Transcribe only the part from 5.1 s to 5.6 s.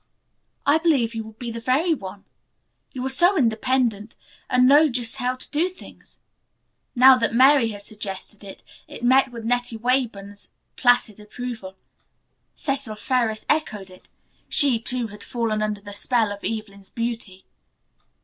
how to